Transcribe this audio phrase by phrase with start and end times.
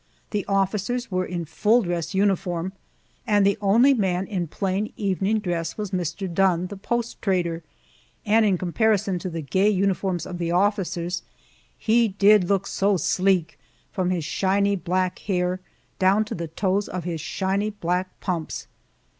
[0.31, 2.73] The officers Were in full dress uniform,
[3.27, 6.27] and the only man in plain evening dress was Mr.
[6.33, 7.61] Dunn, the post trader,
[8.25, 11.21] and in comparison to the gay uniforms of the officers
[11.77, 13.59] he did look so sleek,
[13.91, 15.59] from his shiny black hair
[15.99, 18.65] down to the toes of his shiny black pumps!